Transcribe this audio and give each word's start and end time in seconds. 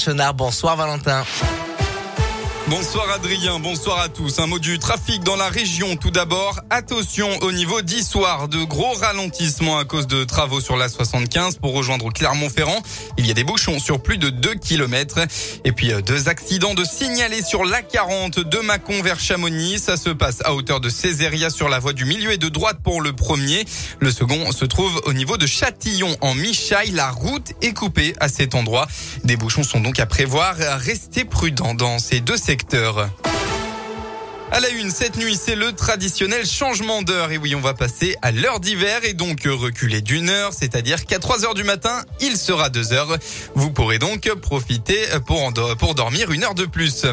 Chenard, 0.00 0.36
bonsoir 0.36 0.76
Valentin. 0.76 1.24
Bonsoir 2.70 3.10
Adrien, 3.10 3.58
bonsoir 3.60 3.98
à 3.98 4.10
tous. 4.10 4.40
Un 4.40 4.46
mot 4.46 4.58
du 4.58 4.78
trafic 4.78 5.24
dans 5.24 5.36
la 5.36 5.48
région. 5.48 5.96
Tout 5.96 6.10
d'abord, 6.10 6.60
attention 6.68 7.26
au 7.40 7.50
niveau 7.50 7.80
d'Issoire. 7.80 8.46
De 8.46 8.62
gros 8.62 8.92
ralentissements 8.92 9.78
à 9.78 9.86
cause 9.86 10.06
de 10.06 10.22
travaux 10.24 10.60
sur 10.60 10.76
la 10.76 10.90
75 10.90 11.56
pour 11.56 11.72
rejoindre 11.72 12.12
Clermont-Ferrand. 12.12 12.82
Il 13.16 13.26
y 13.26 13.30
a 13.30 13.34
des 13.34 13.42
bouchons 13.42 13.78
sur 13.78 14.02
plus 14.02 14.18
de 14.18 14.28
2 14.28 14.56
km. 14.56 15.20
Et 15.64 15.72
puis 15.72 15.92
euh, 15.92 16.02
deux 16.02 16.28
accidents 16.28 16.74
de 16.74 16.84
signalés 16.84 17.42
sur 17.42 17.64
la 17.64 17.80
40 17.80 18.40
de 18.40 18.58
Mâcon 18.58 19.00
vers 19.02 19.18
Chamonix. 19.18 19.78
Ça 19.78 19.96
se 19.96 20.10
passe 20.10 20.42
à 20.44 20.54
hauteur 20.54 20.80
de 20.80 20.90
Césaria 20.90 21.48
sur 21.48 21.70
la 21.70 21.78
voie 21.78 21.94
du 21.94 22.04
milieu 22.04 22.32
et 22.32 22.38
de 22.38 22.50
droite 22.50 22.80
pour 22.84 23.00
le 23.00 23.14
premier. 23.14 23.64
Le 23.98 24.10
second 24.10 24.52
se 24.52 24.66
trouve 24.66 25.00
au 25.06 25.14
niveau 25.14 25.38
de 25.38 25.46
Châtillon 25.46 26.14
en 26.20 26.34
Michaille. 26.34 26.90
La 26.90 27.10
route 27.10 27.52
est 27.62 27.72
coupée 27.72 28.14
à 28.20 28.28
cet 28.28 28.54
endroit. 28.54 28.88
Des 29.24 29.36
bouchons 29.36 29.62
sont 29.62 29.80
donc 29.80 29.98
à 30.00 30.06
prévoir. 30.06 30.54
Restez 30.58 31.24
prudents 31.24 31.72
dans 31.72 31.98
ces 31.98 32.20
deux 32.20 32.36
secteurs 32.36 32.57
secteur 32.58 33.10
à 34.50 34.60
la 34.60 34.70
une, 34.70 34.90
cette 34.90 35.16
nuit, 35.16 35.36
c'est 35.36 35.54
le 35.54 35.72
traditionnel 35.72 36.46
changement 36.46 37.02
d'heure. 37.02 37.30
Et 37.32 37.38
oui, 37.38 37.54
on 37.54 37.60
va 37.60 37.74
passer 37.74 38.16
à 38.22 38.32
l'heure 38.32 38.60
d'hiver 38.60 39.00
et 39.04 39.12
donc 39.12 39.42
reculer 39.44 40.00
d'une 40.00 40.30
heure, 40.30 40.52
c'est-à-dire 40.52 41.04
qu'à 41.04 41.18
3 41.18 41.44
heures 41.44 41.54
du 41.54 41.64
matin, 41.64 42.02
il 42.20 42.36
sera 42.36 42.70
2 42.70 42.92
heures. 42.92 43.18
Vous 43.54 43.70
pourrez 43.70 43.98
donc 43.98 44.28
profiter 44.40 45.00
pour, 45.26 45.52
pour 45.78 45.94
dormir 45.94 46.30
une 46.32 46.44
heure 46.44 46.54
de 46.54 46.64
plus. 46.64 47.04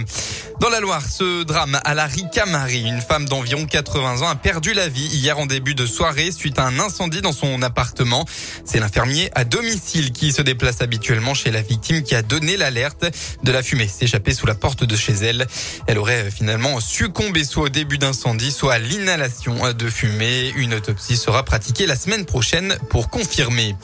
Dans 0.62 0.70
la 0.70 0.80
Loire, 0.80 1.04
ce 1.06 1.44
drame 1.44 1.80
à 1.84 1.94
la 1.94 2.06
Ricamari, 2.06 2.84
une 2.84 3.02
femme 3.02 3.26
d'environ 3.26 3.66
80 3.66 4.22
ans 4.22 4.30
a 4.30 4.36
perdu 4.36 4.74
la 4.74 4.88
vie 4.88 5.08
hier 5.08 5.38
en 5.38 5.46
début 5.46 5.76
de 5.76 5.86
soirée 5.86 6.32
suite 6.32 6.58
à 6.58 6.64
un 6.64 6.80
incendie 6.80 7.22
dans 7.22 7.34
son 7.34 7.62
appartement. 7.62 8.26
C'est 8.64 8.80
l'infirmier 8.80 9.30
à 9.36 9.44
domicile 9.44 10.14
qui 10.14 10.32
se 10.32 10.42
déplace 10.42 10.82
habituellement 10.82 11.34
chez 11.34 11.52
la 11.52 11.62
victime 11.62 12.04
qui 12.04 12.16
a 12.16 12.22
donné 12.22 12.56
l'alerte 12.56 13.06
de 13.44 13.52
la 13.52 13.62
fumée 13.62 13.88
s'échapper 13.88 14.34
sous 14.34 14.48
la 14.48 14.56
porte 14.56 14.86
de 14.86 14.96
chez 14.96 15.14
elle. 15.14 15.46
Elle 15.88 15.98
aurait 15.98 16.32
finalement 16.32 16.80
succombé 16.80 17.25
soit 17.44 17.64
au 17.64 17.70
début 17.70 17.98
d'incendie, 17.98 18.52
soit 18.52 18.74
à 18.74 18.80
l'inhalation 18.80 19.56
de 19.74 19.90
fumée. 19.90 20.54
Une 20.56 20.74
autopsie 20.74 21.18
sera 21.18 21.44
pratiquée 21.44 21.86
la 21.86 21.96
semaine 21.96 22.26
prochaine 22.26 22.78
pour 22.90 23.10
confirmer. 23.10 23.76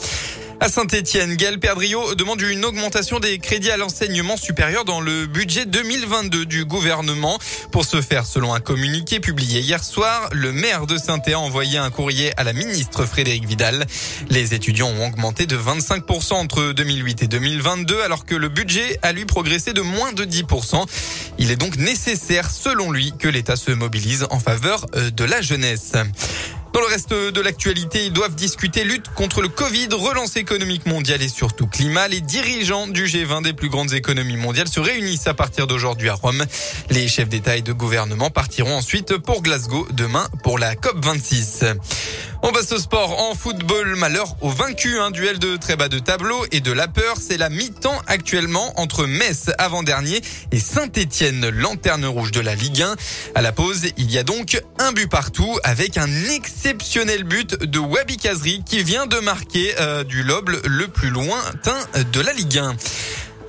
À 0.64 0.70
Saint-Etienne, 0.70 1.38
Gaël 1.38 1.60
Perdriau 1.60 2.14
demande 2.14 2.40
une 2.40 2.64
augmentation 2.66 3.20
des 3.20 3.40
crédits 3.40 3.72
à 3.72 3.78
l'enseignement 3.78 4.38
supérieur 4.38 4.86
dans 4.86 5.02
le 5.02 5.26
budget 5.26 5.66
2022 5.66 6.46
du 6.46 6.66
gouvernement. 6.66 7.40
Pour 7.72 7.84
ce 7.84 8.00
faire, 8.00 8.28
selon 8.28 8.54
un 8.54 8.60
communiqué 8.60 9.20
publié 9.20 9.62
hier 9.62 9.84
soir, 9.84 10.30
le 10.34 10.52
maire 10.52 10.86
de 10.86 11.00
saint 11.00 11.20
a 11.26 11.40
envoyé 11.40 11.80
un 11.80 11.90
courrier 11.90 12.32
à 12.38 12.44
la 12.44 12.54
ministre 12.54 13.06
Frédéric 13.06 13.48
Vidal. 13.48 13.88
Les 14.30 14.54
étudiants 14.54 14.90
ont 14.90 15.08
augmenté 15.08 15.48
de 15.48 15.58
25% 15.58 16.34
entre 16.34 16.74
2008 16.74 17.24
et 17.24 17.28
2022 17.28 18.04
alors 18.04 18.26
que 18.26 18.36
le 18.36 18.48
budget 18.48 19.00
a 19.02 19.14
lui 19.14 19.26
progressé 19.26 19.74
de 19.74 19.82
moins 19.82 20.14
de 20.14 20.26
10%. 20.26 20.86
Il 21.42 21.50
est 21.50 21.56
donc 21.56 21.76
nécessaire, 21.78 22.52
selon 22.52 22.92
lui, 22.92 23.14
que 23.18 23.28
l'État 23.28 23.56
se 23.56 23.72
mobilise 23.72 24.28
en 24.30 24.40
faveur 24.40 24.86
euh, 24.96 25.10
de 25.10 25.24
la 25.24 25.42
jeunesse. 25.42 25.94
Dans 26.72 26.80
le 26.80 26.86
reste 26.86 27.14
de 27.14 27.42
l'actualité, 27.42 28.06
ils 28.06 28.14
doivent 28.14 28.36
discuter 28.36 28.84
lutte 28.84 29.08
contre 29.16 29.42
le 29.42 29.50
Covid, 29.50 29.88
relance 29.92 30.36
économique 30.38 30.86
mondiale 30.86 31.24
et 31.24 31.28
surtout 31.28 31.66
climat. 31.66 32.08
Les 32.08 32.22
dirigeants 32.22 32.88
du 32.88 33.08
G20 33.08 33.44
des 33.44 33.54
plus 33.54 33.70
grandes 33.70 33.92
économies 33.94 34.38
mondiales 34.38 34.68
se 34.68 34.80
réunissent 34.80 35.26
à 35.26 35.34
partir 35.34 35.66
d'aujourd'hui 35.66 36.10
à 36.10 36.14
Rome. 36.14 36.46
Les 36.92 37.08
chefs 37.08 37.28
d'État 37.28 37.58
et 37.58 37.64
de 37.64 37.74
gouvernement 37.74 38.30
partiront 38.30 38.78
ensuite 38.78 39.18
pour 39.18 39.42
Glasgow 39.42 39.88
demain 39.92 40.28
pour 40.44 40.60
la 40.60 40.76
COP26. 40.76 41.76
On 42.44 42.52
passe 42.52 42.72
au 42.72 42.80
sport 42.80 43.22
en 43.22 43.36
football. 43.36 43.96
Malheur 43.96 44.36
au 44.42 44.50
vaincu. 44.50 45.00
Un 45.00 45.12
duel 45.12 45.38
de 45.38 45.58
très 45.58 45.76
bas 45.76 45.90
de 45.90 46.00
tableau 46.00 46.44
et 46.52 46.60
de 46.60 46.72
la 46.72 46.88
peur. 46.88 47.18
C'est 47.20 47.38
la 47.38 47.50
mi-temps 47.50 48.02
actuellement 48.08 48.74
entre 48.80 49.06
Metz 49.06 49.52
avant-dernier 49.60 50.22
et 50.52 50.60
Saint-Etienne, 50.60 51.50
lanterne 51.50 52.06
rouge 52.06 52.32
de 52.32 52.40
la 52.40 52.56
Ligue 52.56 52.82
1. 52.82 52.96
À 53.36 53.42
la 53.42 53.52
pause, 53.52 53.88
il 53.98 54.12
y 54.12 54.18
a 54.18 54.24
donc 54.24 54.60
un 54.80 54.92
but 54.92 55.08
partout 55.08 55.60
avec 55.64 55.98
un 55.98 56.10
exceptionnel 56.30 57.24
but 57.24 57.64
de 57.64 57.78
Wabi 57.78 58.18
Kazri 58.18 58.64
qui 58.66 58.82
vient 58.84 59.06
de 59.06 59.20
marquer 59.20 59.76
euh, 59.80 60.04
du 60.04 60.24
loble 60.24 60.62
le 60.66 60.88
plus 60.88 61.10
lointain 61.10 61.78
de 62.12 62.22
la 62.22 62.34
Ligue 62.34 62.58
1. 62.58 62.76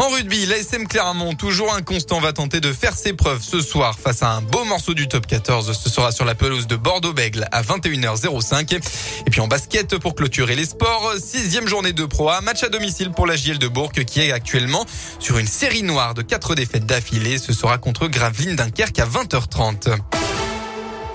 En 0.02 0.08
rugby, 0.08 0.46
l'ASM 0.46 0.88
Clermont, 0.88 1.34
toujours 1.34 1.72
inconstant, 1.72 2.18
va 2.18 2.32
tenter 2.32 2.58
de 2.58 2.72
faire 2.72 2.96
ses 2.96 3.12
preuves 3.12 3.40
ce 3.40 3.60
soir 3.60 3.96
face 3.96 4.24
à 4.24 4.32
un 4.32 4.42
beau 4.42 4.64
morceau 4.64 4.94
du 4.94 5.06
top 5.06 5.28
14. 5.28 5.78
Ce 5.80 5.88
sera 5.88 6.10
sur 6.10 6.24
la 6.24 6.34
pelouse 6.34 6.66
de 6.66 6.74
Bordeaux-Bègle 6.74 7.46
à 7.52 7.62
21h05. 7.62 8.80
Et 9.24 9.30
puis 9.30 9.40
en 9.40 9.46
basket, 9.46 9.98
pour 9.98 10.16
clôturer 10.16 10.56
les 10.56 10.64
sports, 10.64 11.12
sixième 11.24 11.68
journée 11.68 11.92
de 11.92 12.04
Pro 12.04 12.30
A, 12.30 12.40
match 12.40 12.64
à 12.64 12.68
domicile 12.68 13.12
pour 13.12 13.28
la 13.28 13.36
JL 13.36 13.58
de 13.58 13.68
Bourg 13.68 13.92
qui 13.92 14.20
est 14.20 14.32
actuellement 14.32 14.84
sur 15.20 15.38
une 15.38 15.46
série 15.46 15.84
noire 15.84 16.14
de 16.14 16.22
quatre 16.22 16.56
défaites 16.56 16.84
d'affilée. 16.84 17.38
Ce 17.38 17.52
sera 17.52 17.78
contre 17.78 18.08
Gravelines 18.08 18.56
Dunkerque 18.56 18.98
à 18.98 19.06
20h30. 19.06 19.98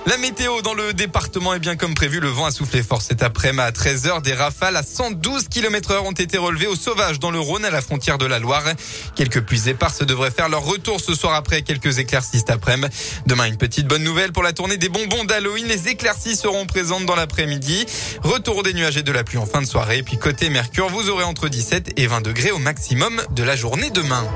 La 0.08 0.16
météo 0.16 0.62
dans 0.62 0.72
le 0.72 0.94
département 0.94 1.52
est 1.52 1.58
bien 1.58 1.76
comme 1.76 1.92
prévu. 1.92 2.18
Le 2.18 2.30
vent 2.30 2.46
a 2.46 2.50
soufflé 2.50 2.82
fort 2.82 3.02
cet 3.02 3.22
après-midi 3.22 3.60
à 3.60 3.72
13h. 3.72 4.22
Des 4.22 4.32
rafales 4.32 4.76
à 4.76 4.82
112 4.82 5.48
km 5.48 5.90
heure 5.90 6.06
ont 6.06 6.12
été 6.12 6.38
relevées 6.38 6.66
au 6.66 6.76
sauvage 6.76 7.18
dans 7.18 7.30
le 7.30 7.38
Rhône 7.38 7.66
à 7.66 7.70
la 7.70 7.82
frontière 7.82 8.16
de 8.16 8.24
la 8.24 8.38
Loire. 8.38 8.64
Quelques 9.16 9.42
pluies 9.42 9.68
éparses 9.68 10.00
devraient 10.00 10.30
faire 10.30 10.48
leur 10.48 10.64
retour 10.64 10.98
ce 10.98 11.14
soir 11.14 11.34
après 11.34 11.60
quelques 11.60 11.98
éclaircies 11.98 12.38
cet 12.38 12.48
après-midi. 12.48 12.88
Demain, 13.26 13.44
une 13.44 13.58
petite 13.58 13.86
bonne 13.86 14.02
nouvelle 14.02 14.32
pour 14.32 14.42
la 14.42 14.54
tournée 14.54 14.78
des 14.78 14.88
bonbons 14.88 15.24
d'Halloween. 15.24 15.66
Les 15.66 15.88
éclaircies 15.88 16.36
seront 16.36 16.64
présentes 16.64 17.04
dans 17.04 17.16
l'après-midi. 17.16 17.84
Retour 18.22 18.62
des 18.62 18.72
nuages 18.72 18.96
et 18.96 19.02
de 19.02 19.12
la 19.12 19.24
pluie 19.24 19.36
en 19.36 19.44
fin 19.44 19.60
de 19.60 19.66
soirée. 19.66 19.98
Et 19.98 20.02
puis 20.02 20.16
côté 20.16 20.48
Mercure, 20.48 20.88
vous 20.88 21.10
aurez 21.10 21.24
entre 21.24 21.50
17 21.50 21.92
et 21.98 22.06
20 22.06 22.22
degrés 22.22 22.50
au 22.50 22.58
maximum 22.58 23.20
de 23.32 23.42
la 23.42 23.56
journée 23.56 23.90
demain. 23.90 24.26